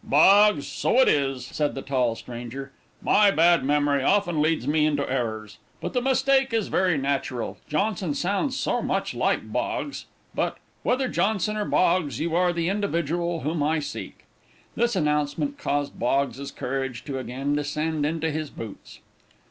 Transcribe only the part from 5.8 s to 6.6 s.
the mistake